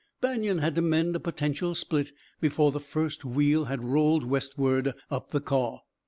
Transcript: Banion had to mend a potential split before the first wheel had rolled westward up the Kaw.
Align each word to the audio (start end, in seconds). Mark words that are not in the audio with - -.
Banion 0.19 0.57
had 0.57 0.73
to 0.73 0.81
mend 0.81 1.15
a 1.15 1.19
potential 1.19 1.75
split 1.75 2.11
before 2.39 2.71
the 2.71 2.79
first 2.79 3.23
wheel 3.23 3.65
had 3.65 3.83
rolled 3.83 4.23
westward 4.23 4.95
up 5.11 5.29
the 5.29 5.39
Kaw. 5.39 5.81